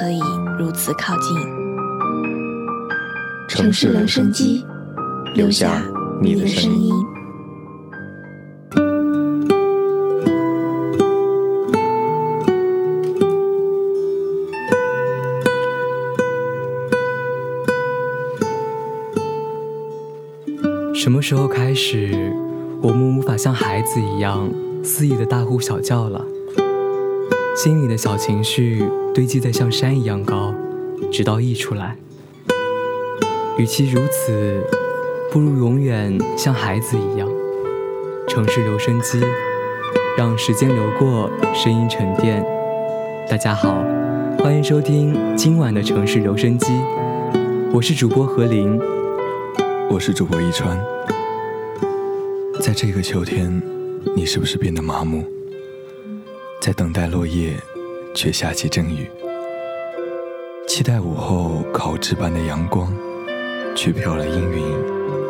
[0.00, 0.18] 可以
[0.58, 1.36] 如此靠近。
[3.46, 4.64] 城市留声机，
[5.34, 5.82] 留下
[6.22, 6.90] 你的声音。
[20.94, 22.34] 什么时候开始，
[22.80, 24.50] 我们无法像孩子一样
[24.82, 26.24] 肆意的大呼小叫了？
[27.56, 30.54] 心里的小情绪堆积在像山一样高，
[31.10, 31.96] 直到溢出来。
[33.58, 34.64] 与其如此，
[35.32, 37.28] 不如永远像孩子一样。
[38.28, 39.20] 城市留声机，
[40.16, 42.42] 让时间流过，声音沉淀。
[43.28, 43.84] 大家好，
[44.38, 46.72] 欢迎收听今晚的城市留声机，
[47.72, 48.80] 我是主播何林，
[49.90, 50.80] 我是主播一川。
[52.60, 53.60] 在这个秋天，
[54.16, 55.24] 你是不是变得麻木？
[56.60, 57.58] 在等待落叶，
[58.14, 59.06] 却下起阵雨；
[60.68, 62.92] 期待午后烤炙般的阳光，
[63.74, 64.62] 却飘了阴云，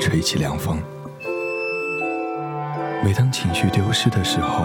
[0.00, 0.80] 吹起凉风。
[3.04, 4.64] 每当情绪丢失的时候，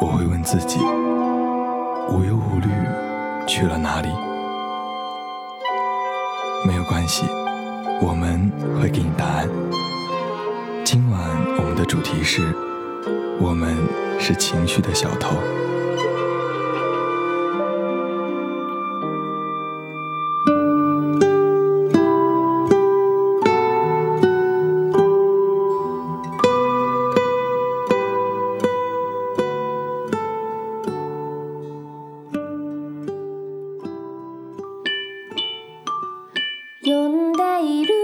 [0.00, 0.80] 我会问自己：
[2.08, 2.68] 无忧无虑
[3.46, 4.08] 去了哪里？
[6.66, 7.26] 没有关系，
[8.00, 9.48] 我们会给你答案。
[10.84, 11.20] 今晚
[11.58, 12.52] 我们的主题是：
[13.38, 13.76] 我们
[14.18, 15.36] 是情绪的小偷。
[36.84, 38.01] 呼んでいる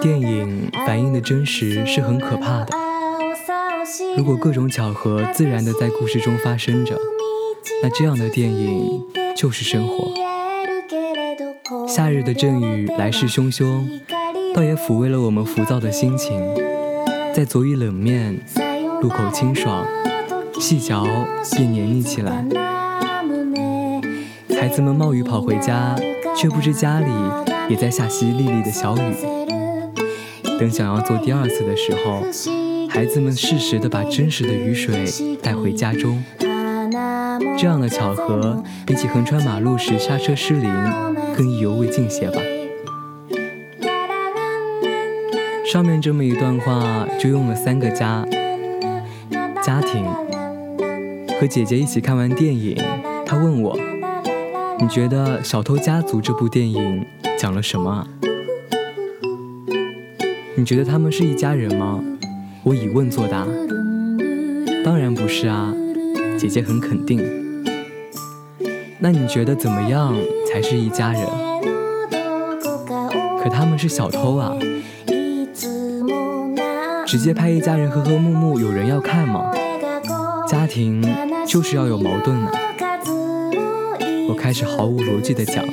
[0.00, 2.76] 电影反映的真实是很可怕的。
[4.16, 6.96] 如果各种巧合自然的在故事中发生着，
[7.82, 9.02] 那这样的电影
[9.36, 10.12] 就是生活。
[11.86, 13.88] 夏日的阵雨来势汹汹，
[14.54, 16.40] 倒也抚慰了我们浮躁的心情。
[17.34, 18.40] 在佐以冷面，
[19.00, 19.86] 入口清爽，
[20.60, 21.06] 细嚼
[21.56, 22.44] 便黏腻起来。
[24.60, 25.96] 孩子们冒雨跑回家，
[26.36, 27.10] 却不知家里
[27.68, 29.57] 也在下淅沥沥的小雨。
[30.58, 32.22] 等想要做第二次的时候，
[32.88, 35.04] 孩子们适时的把真实的雨水
[35.40, 36.22] 带回家中。
[37.56, 40.70] 这样的巧合，比起横穿马路时刹车失灵，
[41.36, 42.40] 更意犹未尽些吧。
[45.64, 48.26] 上面这么一段话就用了三个家：
[49.62, 50.04] 家庭。
[51.40, 52.76] 和姐姐一起看完电影，
[53.24, 53.78] 她问我
[54.80, 57.06] ：“你觉得《小偷家族》这部电影
[57.38, 58.04] 讲了什么？”
[60.58, 62.02] 你觉得他们是一家人吗？
[62.64, 63.46] 我以问作答。
[64.84, 65.72] 当然不是啊，
[66.36, 67.24] 姐姐很肯定。
[68.98, 70.16] 那你觉得怎么样
[70.52, 71.24] 才是一家人？
[73.40, 74.52] 可他们是小偷啊！
[77.06, 79.52] 直接拍一家人和和睦睦，有人要看吗？
[80.48, 81.00] 家庭
[81.46, 82.50] 就是要有矛盾呢。
[84.28, 85.64] 我开始毫无逻辑的讲。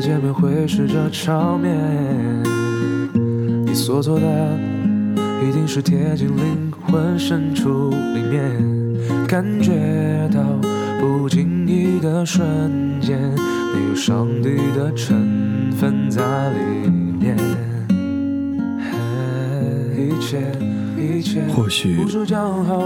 [0.00, 1.76] 再见面会是这场面。
[3.66, 4.58] 你所做的
[5.46, 8.50] 一定是贴近灵魂深处里面，
[9.28, 10.40] 感觉到
[10.98, 17.36] 不经意的瞬间，你有上帝的成分在里面。
[19.94, 20.50] 一切
[20.96, 21.98] 一切或许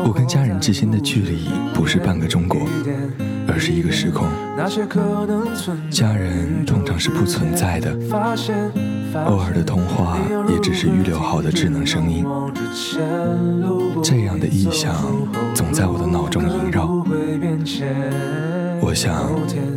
[0.05, 2.61] 我跟家人之间的距离不是半个中国，
[3.54, 4.26] 而是一个时空。
[5.88, 7.96] 家人通常是不存在的，
[9.26, 10.18] 偶尔的通话
[10.48, 12.26] 也只是预留好的智能声音。
[14.02, 14.92] 这样的意象
[15.54, 17.06] 总在我的脑中萦绕。
[18.80, 19.30] 我想，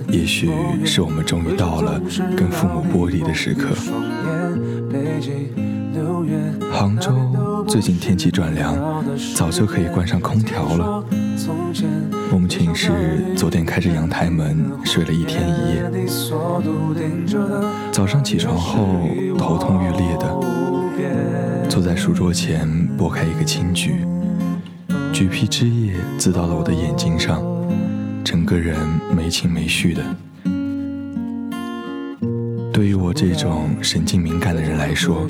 [0.10, 0.50] 也许
[0.84, 2.02] 是我们终于到了
[2.36, 3.76] 跟父母剥离的时刻。
[6.72, 8.76] 杭州最近天气转凉，
[9.36, 11.04] 早就可以关上空调了。
[12.32, 12.92] 我们寝室
[13.36, 16.08] 昨天开着阳台门睡了一天一夜，
[17.92, 19.08] 早上起床后
[19.38, 24.06] 头痛欲裂的，坐在书桌前剥开一个青桔，
[25.14, 27.42] 橘皮汁液滋到了我的眼睛上，
[28.24, 28.78] 整个人
[29.16, 30.04] 没情没绪的。
[32.78, 35.26] 对于我这种神经敏感的人来说，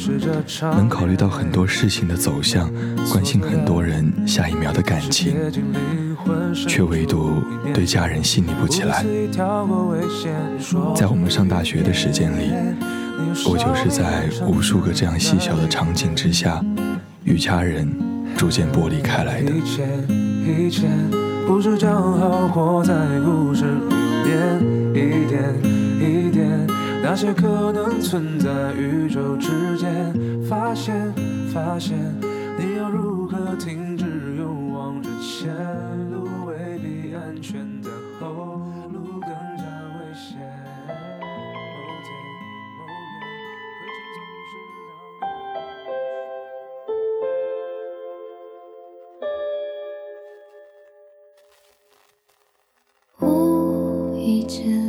[0.59, 2.69] 能考虑到很多事情的走向，
[3.09, 5.33] 关心很多人下一秒的感情，
[6.67, 7.41] 却唯独
[7.73, 9.05] 对家人细腻不起来。
[10.93, 12.51] 在我们上大学的时间里，
[13.49, 16.61] 我就是在无数个这样细小的场景之下，
[17.23, 17.89] 与家人
[18.35, 19.53] 逐渐剥离开来的。
[21.47, 23.95] 不是恰好活在故事里
[24.25, 24.59] 面，
[24.93, 25.55] 一点
[25.97, 26.67] 一点
[27.03, 30.13] 那些可能存在宇宙之间，
[30.47, 31.13] 发现，
[31.53, 31.97] 发现，
[32.59, 34.05] 你要如何停止
[34.35, 35.51] 勇往直前？
[36.11, 37.89] 路未必安全的
[38.19, 38.27] 后
[38.91, 39.63] 路更加
[39.97, 40.37] 危险。
[40.87, 40.91] 某
[42.03, 42.09] 天
[42.77, 42.79] 某
[43.13, 43.17] 月，
[43.79, 44.51] 回程总是
[53.17, 54.86] 让无意间。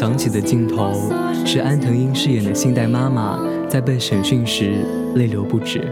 [0.00, 1.10] 能无数次想起的镜头
[1.46, 4.84] 是安藤樱饰演的信代妈妈在被审讯时
[5.14, 5.90] 泪流不止。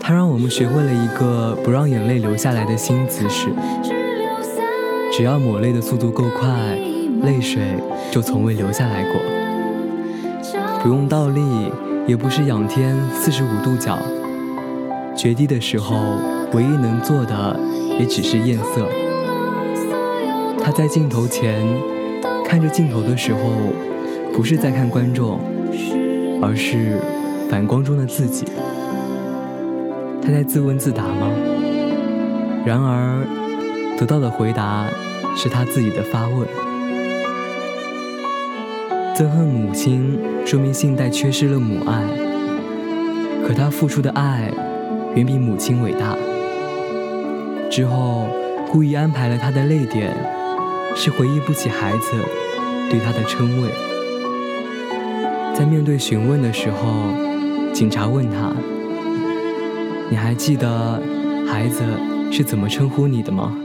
[0.00, 3.48] 她让我们学会了一个不让眼泪流下来的新姿势：
[5.12, 6.48] 只要抹泪的速度够快，
[7.22, 7.62] 泪水
[8.10, 9.20] 就从未流下来过。
[10.82, 11.40] 不用倒立，
[12.08, 13.96] 也不是仰天四十五度角，
[15.14, 16.18] 决堤的时候，
[16.52, 17.60] 唯一能做的
[18.00, 18.88] 也只是艳色。
[20.64, 21.64] 他在镜头前
[22.52, 23.40] 看着镜头的时候，
[24.34, 25.40] 不是在看观众，
[26.42, 27.00] 而是
[27.48, 28.44] 反光中的自己。
[30.20, 31.30] 他在自问自答吗？
[32.66, 33.26] 然而，
[33.98, 34.86] 得到的回答
[35.34, 36.46] 是他自己的发问。
[39.16, 42.04] 憎恨母亲，说明信代缺失了母爱。
[43.48, 44.52] 可他付出的爱，
[45.14, 46.14] 远比母亲伟大。
[47.70, 48.26] 之后，
[48.70, 50.14] 故意安排了他的泪点。
[50.94, 52.12] 是回忆不起孩子
[52.92, 53.70] 对他的称谓。
[55.56, 56.76] 在面对询问的时候，
[57.72, 58.52] 警察问他
[60.10, 61.00] ：“你还记得
[61.46, 61.82] 孩子
[62.30, 63.56] 是怎么称呼你的吗？”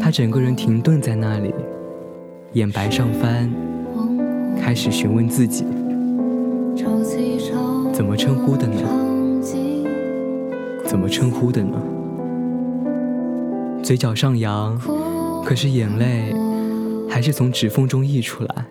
[0.00, 1.54] 他整个人停顿在那里，
[2.54, 3.52] 眼白上翻，
[4.58, 5.66] 开始询问自己
[7.92, 8.80] ：“怎么称呼的呢？
[10.86, 11.78] 怎么称呼的呢？”
[13.84, 14.80] 嘴角上扬。
[15.42, 16.34] 可是眼泪
[17.10, 18.64] 还是从指缝中溢出来。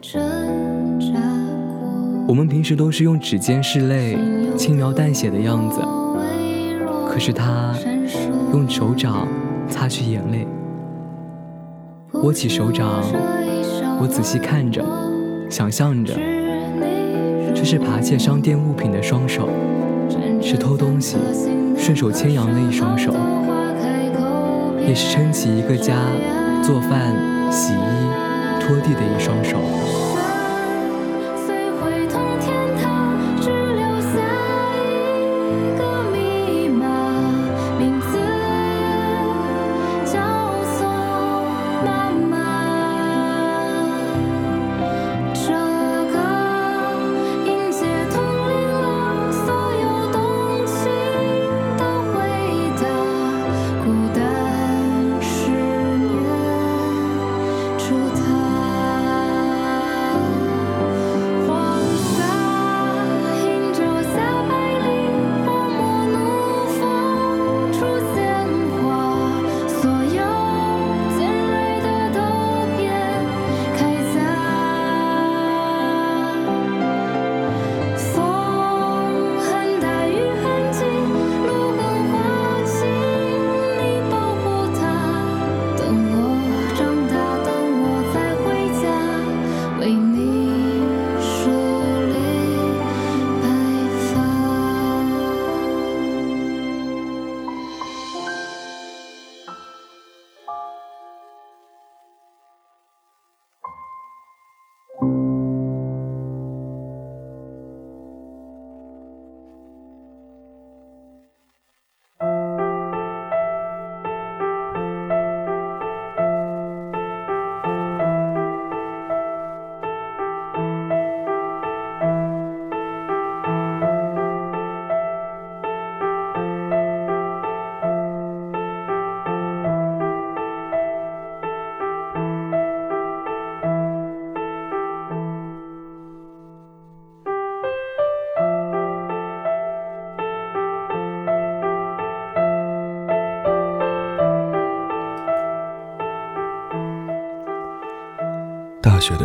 [2.28, 4.18] 我们平时都是用指尖拭泪，
[4.56, 5.82] 轻描淡写的样子。
[7.08, 7.76] 可是他
[8.54, 9.28] 用手掌
[9.68, 10.48] 擦去眼泪。
[12.24, 13.04] 握起手掌，
[14.00, 14.84] 我仔细看着，
[15.50, 16.14] 想象着，
[17.54, 19.50] 这是扒窃商店物品的双手，
[20.42, 21.18] 是偷东西
[21.78, 23.14] 顺手牵羊的一双手，
[24.88, 25.96] 也是撑起一个家。
[26.62, 27.16] 做饭、
[27.52, 28.09] 洗衣、
[28.70, 30.19] 拖地的一双手。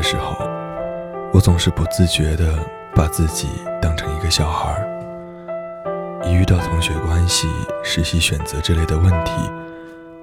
[0.04, 0.36] 时候，
[1.32, 2.44] 我总是不自觉地
[2.94, 3.48] 把自己
[3.80, 4.86] 当成一个小孩儿。
[6.22, 7.48] 一遇到同学关系、
[7.82, 9.32] 实习选择之类的问题，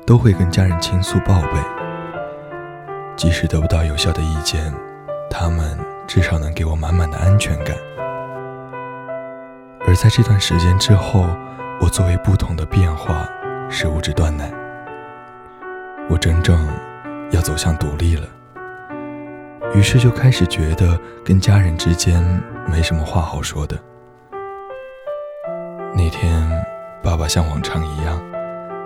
[0.06, 1.60] 都会跟家人倾诉报备。
[3.18, 4.72] 即使得不到有效的意见，
[5.30, 7.76] 他们至少能给我满满的安全感。
[9.88, 11.26] 而在这段时间之后，
[11.82, 13.28] 我作为不同的变化，
[13.68, 14.52] 是物质断奶。
[16.08, 16.68] 我真正
[17.32, 18.28] 要走向独立了，
[19.74, 22.22] 于是就开始觉得跟家人之间
[22.68, 23.78] 没什么话好说的。
[25.96, 26.50] 那天，
[27.02, 28.22] 爸爸像往常一样，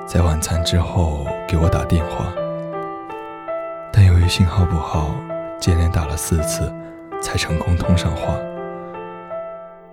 [0.05, 2.31] 在晚餐之后给我打电话，
[3.91, 5.15] 但由于信号不好，
[5.59, 6.71] 接连打了四次，
[7.19, 8.35] 才成功通上话。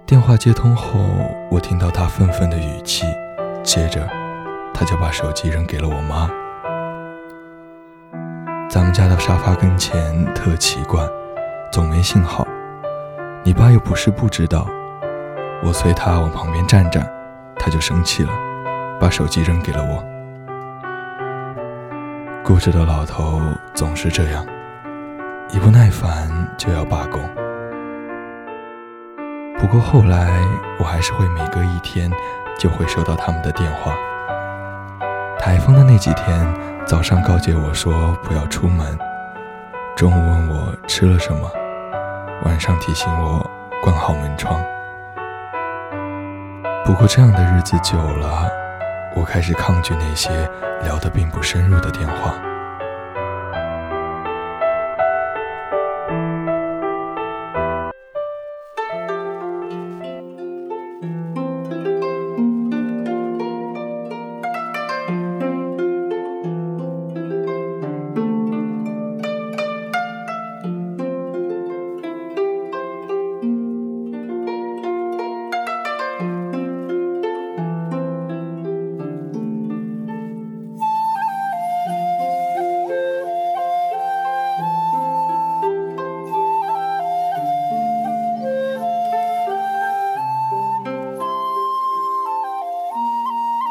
[0.05, 1.01] 电话接通后，
[1.51, 3.07] 我听到他愤愤的语气，
[3.63, 4.07] 接着，
[4.75, 6.31] 他就把手机扔给了我妈。
[8.73, 11.07] 咱们家的沙发跟前特奇怪，
[11.71, 12.43] 总没信号，
[13.45, 14.67] 你爸又不是不知道。
[15.63, 17.07] 我催他往旁边站站，
[17.57, 18.31] 他就生气了，
[18.99, 20.03] 把手机扔给了我。
[22.43, 23.43] 固执的老头
[23.75, 24.43] 总是这样，
[25.51, 27.21] 一不耐烦就要罢工。
[29.59, 30.41] 不过后来
[30.79, 32.11] 我还是会每隔一天
[32.59, 33.93] 就会收到他们的电话。
[35.39, 38.99] 台风的那几天，早上告诫我说不要出门，
[39.97, 41.51] 中午问我吃了什么，
[42.45, 43.49] 晚上提醒我
[43.83, 44.63] 关好门窗。
[46.85, 48.51] 不过这样的日子久了，
[49.17, 50.29] 我开始抗拒那些
[50.83, 52.35] 聊得并不深入的电话。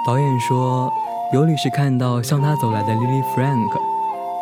[0.03, 0.91] 导演说，
[1.31, 3.70] 尤里是看到向他走来的 Lily Frank，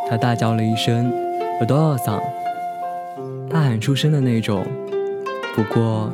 [0.10, 1.12] 他大叫了一声
[1.60, 2.18] a d o r e 桑
[3.50, 4.66] 大喊出声的那种。
[5.54, 6.10] 不过，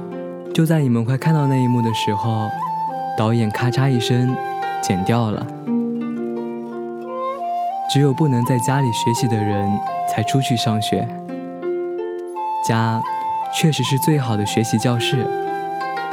[0.51, 2.49] 就在你们快看到那一幕的时候，
[3.15, 4.35] 导演咔嚓一声
[4.81, 5.45] 剪掉了。
[7.93, 9.71] 只有不能在家里学习的人
[10.09, 11.07] 才出去上学。
[12.67, 12.99] 家，
[13.53, 15.23] 确实是最好的学习教室，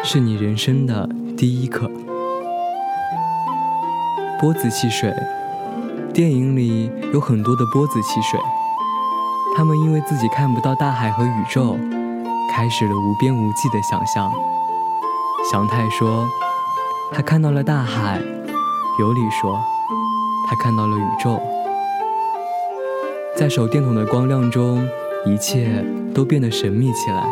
[0.04, 1.90] 是你人生的第一课。
[4.42, 5.14] 波子汽水，
[6.12, 8.40] 电影里有很多的波子汽水，
[9.56, 11.78] 他们因为自己看不到大海和宇宙，
[12.50, 14.32] 开始了无边无际的想象。
[15.48, 16.28] 祥太说，
[17.12, 18.18] 他看到了大海；
[18.98, 19.60] 尤里说，
[20.50, 21.40] 他看到了宇宙。
[23.36, 24.84] 在手电筒的光亮中，
[25.24, 27.24] 一切都变得神秘起来。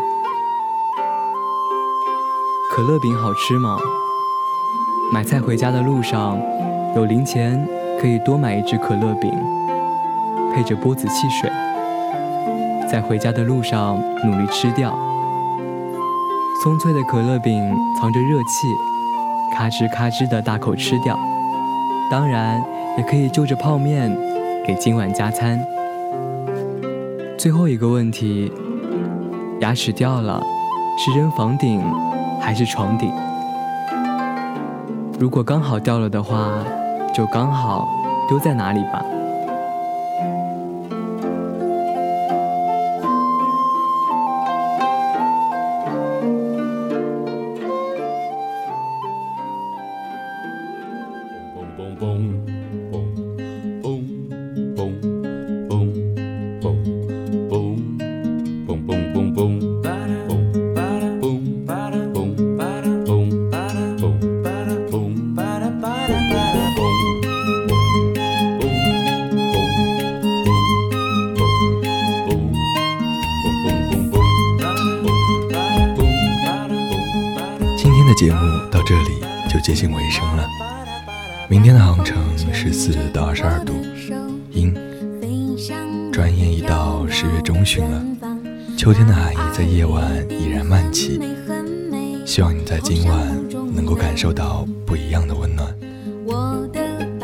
[2.71, 3.77] 可乐饼好吃吗？
[5.13, 6.39] 买菜回家的路上。
[6.97, 7.65] 有零钱
[8.01, 9.31] 可以多买一只可乐饼，
[10.53, 11.49] 配着波子汽水，
[12.91, 14.93] 在回家的路上努力吃掉。
[16.65, 18.67] 松脆的可乐饼藏着热气，
[19.55, 21.17] 咔吱咔吱的大口吃掉。
[22.11, 22.61] 当然，
[22.99, 24.11] 也可以就着泡面
[24.67, 25.65] 给今晚加餐。
[27.39, 28.53] 最后一个问题：
[29.61, 30.43] 牙齿掉了，
[30.99, 31.81] 是扔房顶
[32.41, 33.13] 还是床顶？
[35.21, 36.51] 如果刚好掉了的话。
[37.13, 37.89] 就刚好
[38.29, 39.20] 丢在哪里吧。
[78.21, 78.39] 节目
[78.71, 80.47] 到这里就接近尾声了。
[81.49, 82.19] 明天的航程
[82.53, 83.73] 十四到二十二度，
[84.51, 84.75] 阴。
[86.13, 88.05] 转眼已到十月中旬了，
[88.77, 91.19] 秋天的寒意在夜晚依然漫起。
[92.27, 93.27] 希望你在今晚
[93.75, 95.75] 能够感受到不一样的温暖。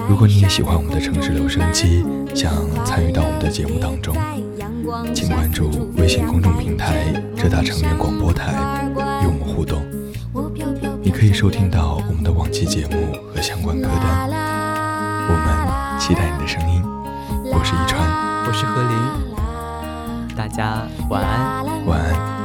[0.09, 2.55] 如果你也喜欢我们的城市留声机，想
[2.87, 4.17] 参与到我们的节目当中，
[5.15, 8.55] 请关注微信公众平台“浙大成员广播台”，
[9.23, 9.85] 与我们互动。
[11.17, 14.29] 你可以收听到我们的往期节目和相关歌单。
[14.29, 16.83] 我们期待你的声音。
[17.43, 18.07] 我是一川，
[18.47, 18.83] 我是何
[20.29, 22.36] 林，大家晚安晚安。